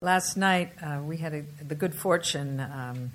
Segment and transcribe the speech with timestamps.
[0.00, 3.10] Last night, uh, we had a, the good fortune, um,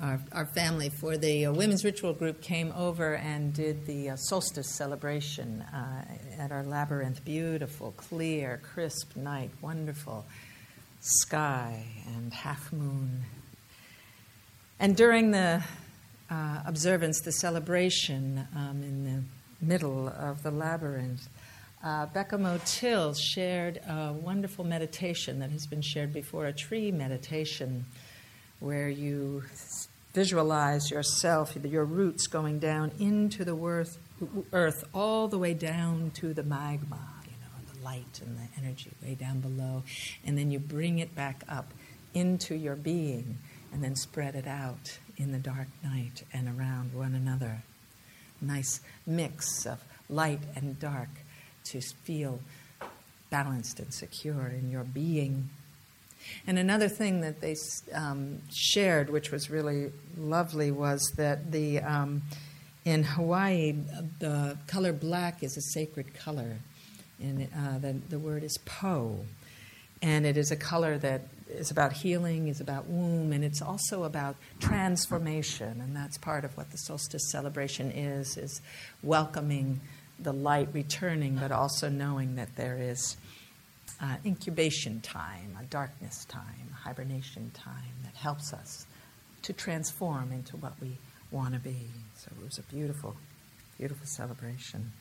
[0.00, 4.16] our, our, family, for the uh, Women's Ritual Group came over and did the uh,
[4.16, 6.04] solstice celebration uh,
[6.36, 7.24] at our labyrinth.
[7.24, 10.24] Beautiful, clear, crisp night, wonderful
[10.98, 11.84] sky
[12.16, 13.22] and half moon.
[14.80, 15.62] And during the
[16.28, 21.28] uh, observance, the celebration um, in the middle of the labyrinth,
[21.82, 27.84] uh, Becca Motil shared a wonderful meditation that has been shared before, a tree meditation,
[28.60, 29.42] where you
[30.14, 33.98] visualize yourself, your roots going down into the earth,
[34.52, 38.90] earth all the way down to the magma, you know, the light and the energy
[39.02, 39.82] way down below,
[40.24, 41.72] and then you bring it back up
[42.14, 43.38] into your being
[43.72, 47.62] and then spread it out in the dark night and around one another.
[48.40, 51.08] Nice mix of light and dark
[51.64, 52.40] to feel
[53.30, 55.48] balanced and secure in your being.
[56.46, 57.56] And another thing that they
[57.94, 62.22] um, shared, which was really lovely, was that the um,
[62.84, 63.74] in Hawaii
[64.18, 66.58] the color black is a sacred color,
[67.20, 69.24] and uh, the, the word is po,
[70.00, 74.04] and it is a color that is about healing, is about womb, and it's also
[74.04, 78.60] about transformation, and that's part of what the solstice celebration is: is
[79.02, 79.80] welcoming
[80.18, 83.16] the light returning, but also knowing that there is
[84.00, 88.86] uh, incubation time, a darkness time, a hibernation time that helps us
[89.42, 90.96] to transform into what we
[91.30, 91.86] want to be.
[92.16, 93.16] So it was a beautiful,
[93.78, 94.92] beautiful celebration.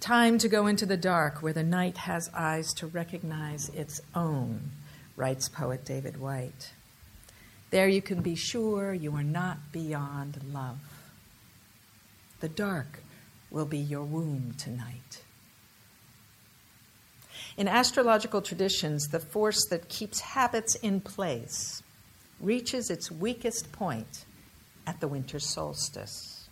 [0.00, 4.72] Time to go into the dark where the night has eyes to recognize its own,
[5.16, 6.72] writes poet David Whyte.
[7.70, 10.80] There you can be sure you are not beyond love.
[12.42, 13.04] The dark
[13.52, 15.22] will be your womb tonight.
[17.56, 21.84] In astrological traditions, the force that keeps habits in place
[22.40, 24.24] reaches its weakest point
[24.88, 26.48] at the winter solstice.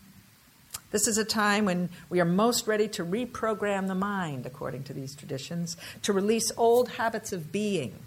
[0.93, 4.93] This is a time when we are most ready to reprogram the mind, according to
[4.93, 7.99] these traditions, to release old habits of being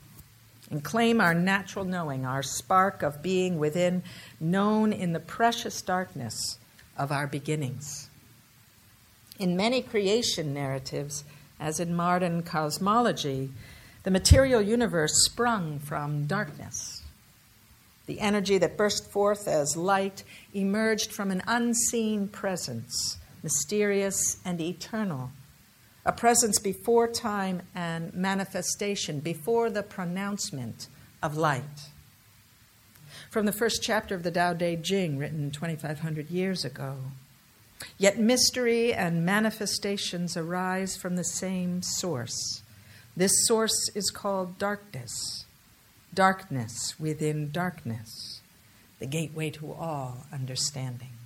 [0.71, 4.03] and claim our natural knowing, our spark of being within,
[4.39, 6.57] known in the precious darkness
[6.97, 8.09] of our beginnings.
[9.39, 11.23] In many creation narratives,
[11.59, 13.49] as in modern cosmology,
[14.03, 17.01] the material universe sprung from darkness.
[18.05, 20.23] The energy that burst forth as light
[20.53, 25.31] emerged from an unseen presence, mysterious and eternal,
[26.05, 30.87] a presence before time and manifestation, before the pronouncement
[31.21, 31.92] of light
[33.33, 36.97] from the first chapter of the Tao Te Ching, written 2,500 years ago.
[37.97, 42.61] Yet mystery and manifestations arise from the same source.
[43.17, 45.45] This source is called darkness,
[46.13, 48.41] darkness within darkness,
[48.99, 51.17] the gateway to all understanding.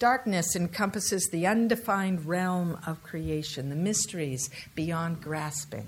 [0.00, 5.86] Darkness encompasses the undefined realm of creation, the mysteries beyond grasping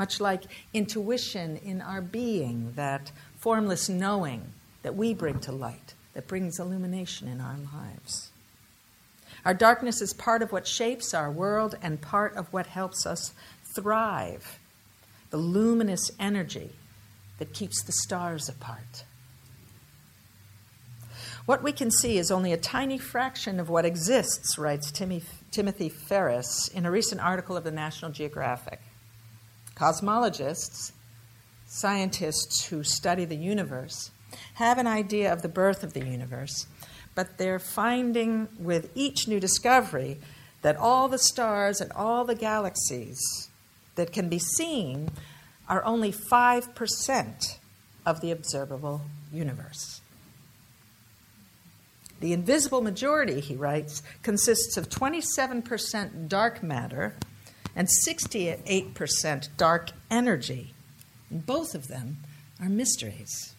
[0.00, 4.42] much like intuition in our being, that formless knowing
[4.82, 8.30] that we bring to light, that brings illumination in our lives.
[9.44, 13.34] Our darkness is part of what shapes our world and part of what helps us
[13.74, 14.58] thrive.
[15.28, 16.70] The luminous energy
[17.38, 19.04] that keeps the stars apart.
[21.44, 26.68] What we can see is only a tiny fraction of what exists, writes Timothy Ferris
[26.68, 28.80] in a recent article of the National Geographic.
[29.80, 30.92] Cosmologists,
[31.66, 34.10] scientists who study the universe,
[34.54, 36.66] have an idea of the birth of the universe,
[37.14, 40.18] but they're finding with each new discovery
[40.60, 43.48] that all the stars and all the galaxies
[43.94, 45.08] that can be seen
[45.66, 47.58] are only 5%
[48.04, 49.00] of the observable
[49.32, 50.02] universe.
[52.20, 57.14] The invisible majority, he writes, consists of 27% dark matter
[57.80, 60.74] and 68% dark energy.
[61.30, 62.18] Both of them
[62.60, 63.54] are mysteries.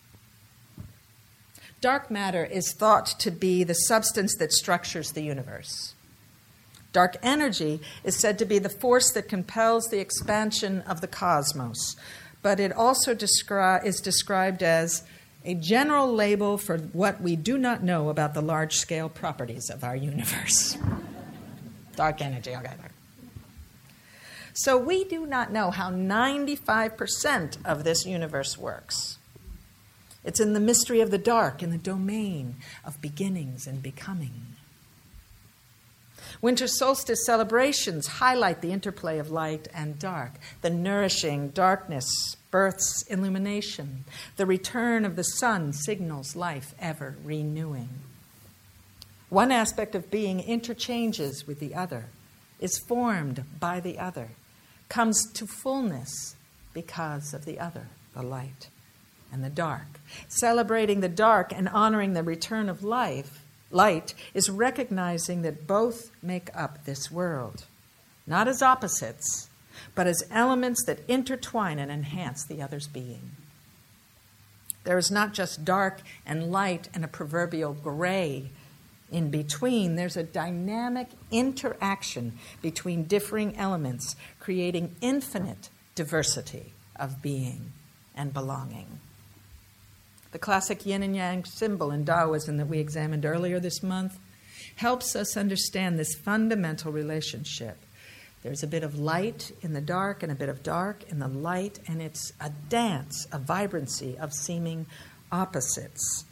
[1.81, 5.95] Dark matter is thought to be the substance that structures the universe.
[6.93, 11.95] Dark energy is said to be the force that compels the expansion of the cosmos,
[12.43, 15.01] but it also descri- is described as
[15.43, 19.83] a general label for what we do not know about the large scale properties of
[19.83, 20.77] our universe.
[21.95, 22.75] Dark energy, okay.
[24.53, 29.17] So we do not know how 95% of this universe works.
[30.23, 34.55] It's in the mystery of the dark, in the domain of beginnings and becoming.
[36.41, 44.05] Winter solstice celebrations highlight the interplay of light and dark, the nourishing darkness births illumination,
[44.37, 47.89] the return of the sun signals life ever renewing.
[49.29, 52.07] One aspect of being interchanges with the other,
[52.61, 54.29] is formed by the other,
[54.87, 56.35] comes to fullness
[56.73, 58.69] because of the other, the light
[59.31, 59.99] and the dark.
[60.27, 66.49] Celebrating the dark and honoring the return of life, light, is recognizing that both make
[66.55, 67.65] up this world,
[68.27, 69.49] not as opposites,
[69.95, 73.31] but as elements that intertwine and enhance the other's being.
[74.83, 78.49] There is not just dark and light and a proverbial gray
[79.11, 79.95] in between.
[79.95, 87.73] There's a dynamic interaction between differing elements, creating infinite diversity of being
[88.15, 88.99] and belonging.
[90.31, 94.17] The classic yin and yang symbol in Taoism that we examined earlier this month
[94.75, 97.77] helps us understand this fundamental relationship.
[98.41, 101.27] There's a bit of light in the dark and a bit of dark in the
[101.27, 104.87] light, and it's a dance, a vibrancy of seeming
[105.31, 106.25] opposites.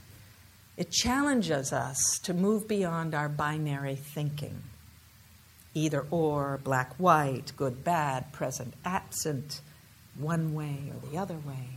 [0.80, 4.64] It challenges us to move beyond our binary thinking
[5.74, 9.60] either or, black, white, good, bad, present, absent,
[10.18, 11.68] one way or the other way.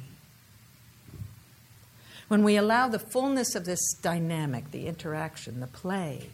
[2.28, 6.30] When we allow the fullness of this dynamic, the interaction, the play,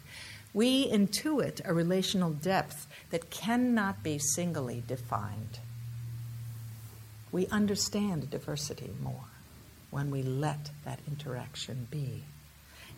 [0.53, 5.59] we intuit a relational depth that cannot be singly defined.
[7.31, 9.25] We understand diversity more
[9.89, 12.23] when we let that interaction be.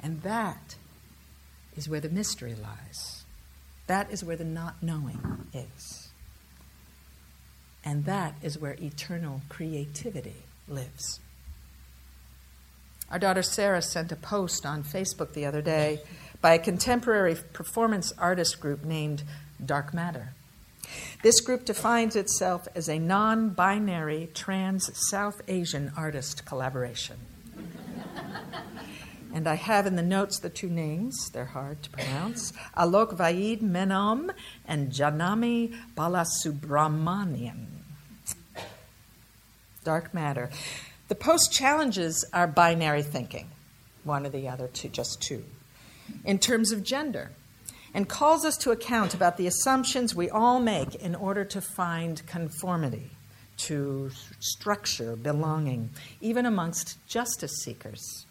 [0.04, 0.76] And that
[1.76, 3.24] is where the mystery lies.
[3.88, 6.10] That is where the not knowing is.
[7.84, 11.20] And that is where eternal creativity lives.
[13.10, 16.02] Our daughter Sarah sent a post on Facebook the other day
[16.40, 19.24] by a contemporary performance artist group named
[19.64, 20.34] Dark Matter.
[21.22, 27.18] This group defines itself as a non binary trans South Asian artist collaboration.
[29.34, 33.62] And I have in the notes the two names, they're hard to pronounce Alok Vaid
[33.62, 34.32] Menon
[34.66, 37.66] and Janani Balasubramanian.
[39.84, 40.50] Dark Matter.
[41.08, 43.50] The post challenges our binary thinking,
[44.04, 45.44] one or the other, to just two,
[46.24, 47.32] in terms of gender,
[47.94, 52.26] and calls us to account about the assumptions we all make in order to find
[52.28, 53.12] conformity,
[53.58, 55.90] to structure, belonging,
[56.22, 58.26] even amongst justice seekers.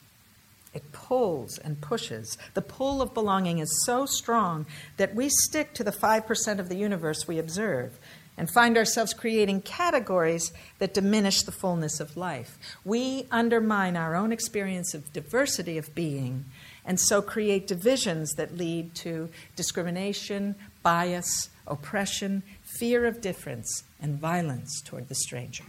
[0.72, 2.38] It pulls and pushes.
[2.54, 6.76] The pull of belonging is so strong that we stick to the 5% of the
[6.76, 7.98] universe we observe
[8.36, 12.56] and find ourselves creating categories that diminish the fullness of life.
[12.84, 16.46] We undermine our own experience of diversity of being
[16.86, 24.80] and so create divisions that lead to discrimination, bias, oppression, fear of difference, and violence
[24.80, 25.64] toward the stranger.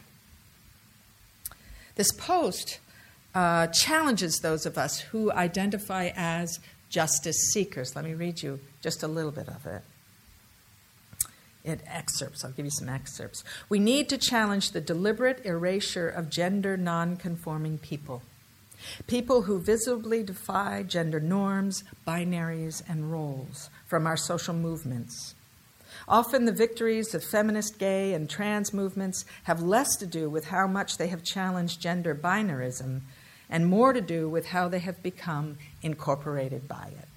[1.95, 2.80] This post
[3.33, 7.95] uh, challenges those of us who identify as justice seekers.
[7.95, 9.83] Let me read you just a little bit of it
[11.63, 12.44] it excerpts.
[12.44, 13.44] I'll give you some excerpts.
[13.69, 18.24] We need to challenge the deliberate erasure of gender nonconforming people.
[19.06, 25.36] People who visibly defy gender norms, binaries, and roles from our social movements.
[26.07, 30.65] Often the victories of feminist, gay, and trans movements have less to do with how
[30.65, 33.01] much they have challenged gender binarism
[33.51, 37.08] and more to do with how they have become incorporated by it.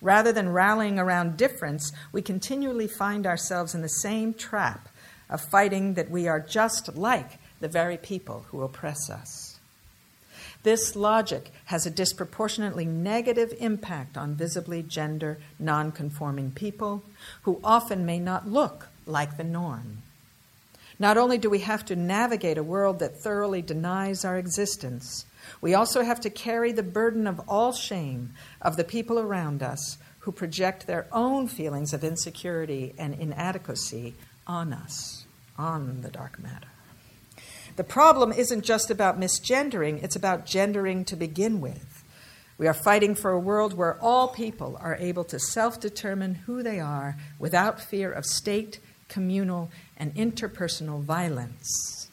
[0.00, 4.88] Rather than rallying around difference, we continually find ourselves in the same trap
[5.30, 9.58] of fighting that we are just like the very people who oppress us.
[10.62, 17.02] This logic has a disproportionately negative impact on visibly gender nonconforming people
[17.42, 19.98] who often may not look like the norm.
[20.98, 25.26] Not only do we have to navigate a world that thoroughly denies our existence,
[25.60, 29.98] we also have to carry the burden of all shame of the people around us
[30.20, 34.14] who project their own feelings of insecurity and inadequacy
[34.46, 35.26] on us,
[35.58, 36.68] on the dark matter.
[37.76, 42.04] The problem isn't just about misgendering, it's about gendering to begin with.
[42.56, 46.62] We are fighting for a world where all people are able to self determine who
[46.62, 52.08] they are without fear of state, communal, and interpersonal violence.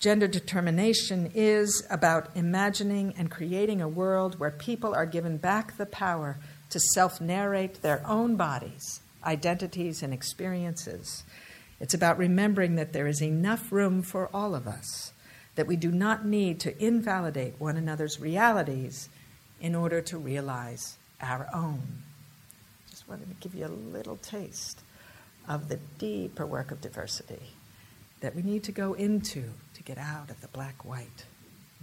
[0.00, 5.86] Gender determination is about imagining and creating a world where people are given back the
[5.86, 6.36] power
[6.70, 11.24] to self narrate their own bodies, identities, and experiences.
[11.80, 15.12] It's about remembering that there is enough room for all of us,
[15.54, 19.08] that we do not need to invalidate one another's realities
[19.60, 21.80] in order to realize our own.
[22.90, 24.80] Just just wanted to give you a little taste
[25.48, 27.54] of the deeper work of diversity
[28.20, 31.26] that we need to go into to get out of the black white,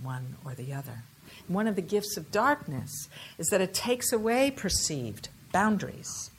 [0.02, 1.04] one or the other.
[1.48, 6.32] One of the gifts of darkness is that it takes away perceived boundaries.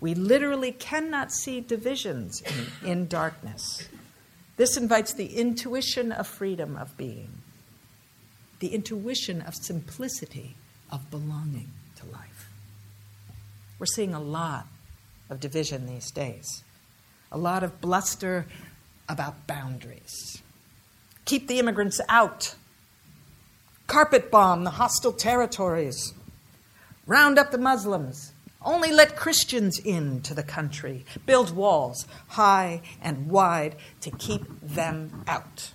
[0.00, 2.42] We literally cannot see divisions
[2.82, 3.88] in, in darkness.
[4.56, 7.30] This invites the intuition of freedom of being,
[8.58, 10.54] the intuition of simplicity
[10.90, 12.50] of belonging to life.
[13.78, 14.66] We're seeing a lot
[15.30, 16.62] of division these days,
[17.32, 18.46] a lot of bluster
[19.08, 20.42] about boundaries.
[21.24, 22.54] Keep the immigrants out,
[23.86, 26.12] carpet bomb the hostile territories,
[27.06, 28.32] round up the Muslims,
[28.62, 31.04] only let Christians into the country.
[31.24, 35.72] Build walls high and wide to keep them out.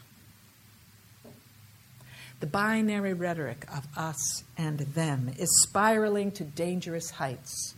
[2.41, 7.73] The binary rhetoric of us and them is spiraling to dangerous heights,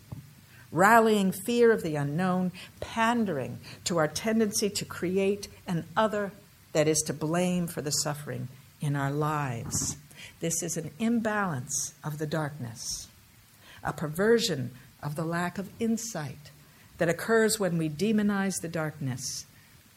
[0.71, 6.31] rallying fear of the unknown, pandering to our tendency to create an other
[6.73, 8.47] that is to blame for the suffering
[8.81, 9.97] in our lives.
[10.39, 13.07] This is an imbalance of the darkness,
[13.83, 14.71] a perversion
[15.01, 16.51] of the lack of insight
[16.97, 19.45] that occurs when we demonize the darkness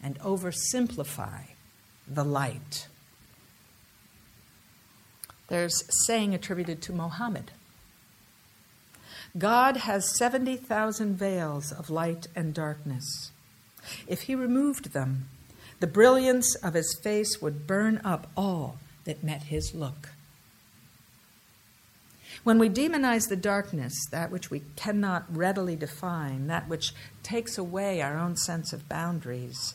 [0.02, 1.42] and oversimplify
[2.06, 2.88] the light.
[5.48, 7.50] There's a saying attributed to Mohammed
[9.38, 13.30] God has 70,000 veils of light and darkness.
[14.06, 15.28] If he removed them,
[15.78, 20.10] the brilliance of his face would burn up all that met his look.
[22.42, 28.00] When we demonize the darkness, that which we cannot readily define, that which takes away
[28.00, 29.74] our own sense of boundaries,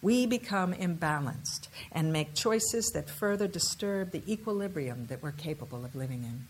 [0.00, 5.94] we become imbalanced and make choices that further disturb the equilibrium that we're capable of
[5.94, 6.46] living in.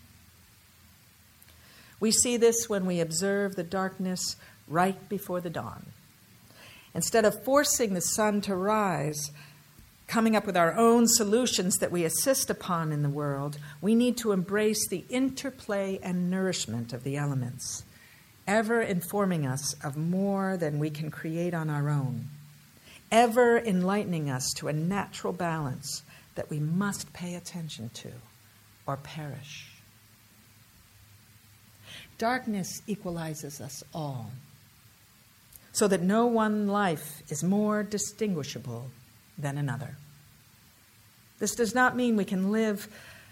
[1.99, 4.35] We see this when we observe the darkness
[4.67, 5.87] right before the dawn.
[6.93, 9.31] Instead of forcing the sun to rise,
[10.07, 14.17] coming up with our own solutions that we assist upon in the world, we need
[14.17, 17.83] to embrace the interplay and nourishment of the elements,
[18.47, 22.27] ever informing us of more than we can create on our own,
[23.11, 26.01] ever enlightening us to a natural balance
[26.33, 28.09] that we must pay attention to
[28.87, 29.68] or perish.
[32.19, 34.31] Darkness equalizes us all,
[35.71, 38.91] so that no one life is more distinguishable
[39.37, 39.95] than another.
[41.39, 42.87] This does not mean we can live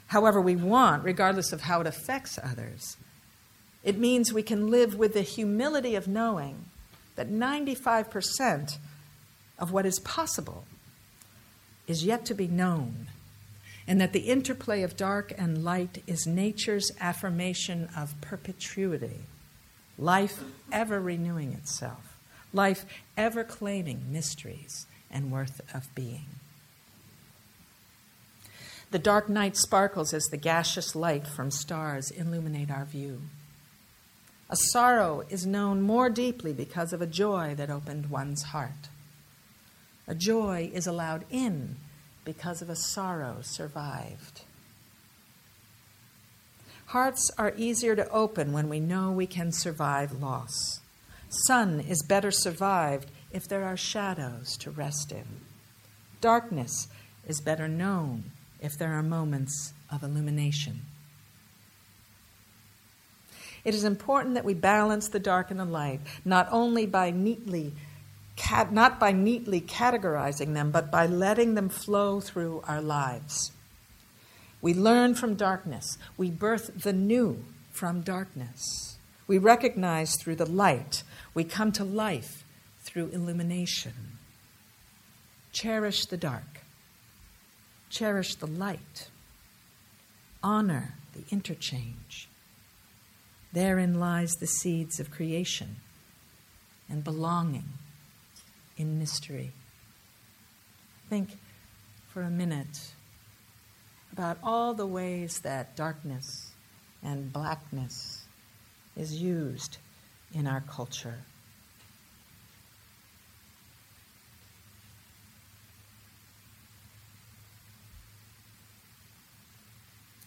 [0.08, 2.98] however we want, regardless of how it affects others.
[3.84, 6.66] It means we can live with the humility of knowing
[7.16, 8.78] that 95%
[9.60, 10.64] of what is possible
[11.88, 13.08] is yet to be known,
[13.88, 19.22] and that the interplay of dark and light is nature's affirmation of perpetuity,
[19.98, 22.18] life ever renewing itself,
[22.52, 26.26] life ever claiming mysteries and worth of being.
[28.92, 33.22] The dark night sparkles as the gaseous light from stars illuminate our view.
[34.50, 38.88] A sorrow is known more deeply because of a joy that opened one's heart.
[40.08, 41.76] A joy is allowed in
[42.28, 44.42] because of a sorrow survived.
[46.88, 50.82] Hearts are easier to open when we know we can survive loss.
[51.30, 55.26] Sun is better survived if there are shadows to rest in.
[56.20, 56.90] Darkness
[57.26, 58.26] is better known
[58.62, 60.82] if there are moments of illumination.
[63.64, 67.72] It is important that we balance the dark and the light, not only by neatly
[68.72, 73.52] not by neatly categorizing them, but by letting them flow through our lives.
[74.62, 75.98] We learn from darkness.
[76.18, 78.98] We birth the new from darkness.
[79.28, 81.04] We recognize through the light.
[81.34, 82.44] We come to life
[82.80, 83.94] through illumination.
[85.52, 86.62] Cherish the dark.
[87.90, 89.10] Cherish the light.
[90.42, 92.30] Honor the interchange.
[93.54, 95.78] Therein lies the seeds of creation
[96.90, 97.66] and belonging
[98.78, 99.52] in mystery.
[101.10, 101.38] Think
[102.14, 102.92] for a minute
[104.14, 106.52] about all the ways that darkness
[107.04, 108.24] and blackness
[108.96, 109.78] is used
[110.34, 111.20] in our culture.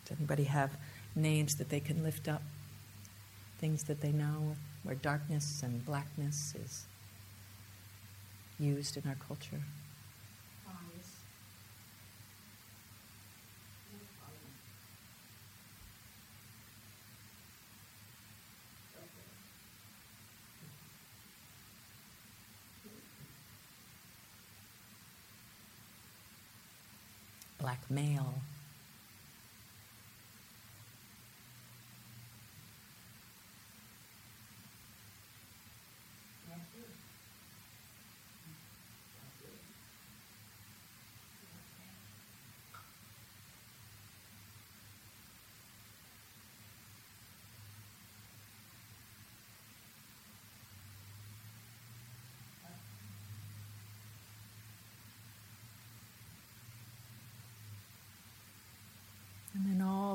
[0.07, 0.71] Does anybody have
[1.14, 2.42] names that they can lift up?
[3.59, 6.87] Things that they know where darkness and blackness is
[8.60, 9.62] used in our culture?
[27.58, 27.90] black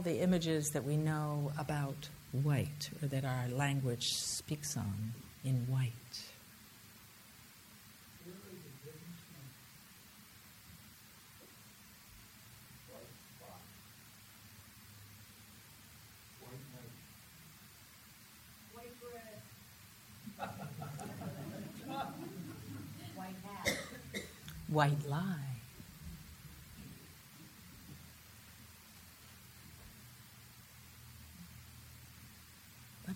[0.06, 2.08] the images that we know about
[2.44, 5.92] white, or that our language speaks on in white.
[24.68, 25.55] White lie.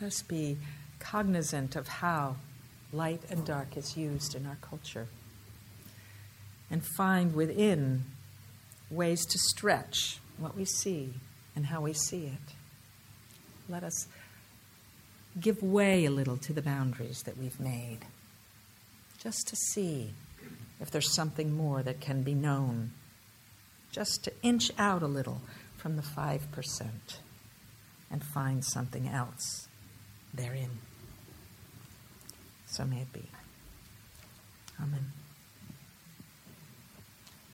[0.01, 0.57] Let us be
[0.99, 2.37] cognizant of how
[2.93, 5.07] light and dark is used in our culture
[6.71, 8.05] and find within
[8.89, 11.15] ways to stretch what we see
[11.53, 12.53] and how we see it.
[13.67, 14.07] Let us
[15.39, 17.99] give way a little to the boundaries that we've made,
[19.21, 20.13] just to see
[20.79, 22.91] if there's something more that can be known,
[23.91, 25.41] just to inch out a little
[25.75, 26.39] from the 5%
[28.09, 29.68] and find something else
[30.33, 30.69] therein.
[32.65, 33.27] So may it be.
[34.81, 35.18] Amen.